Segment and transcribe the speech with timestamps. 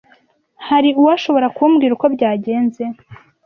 [0.67, 2.83] Hari uwashobora kumbwira uko byagenze?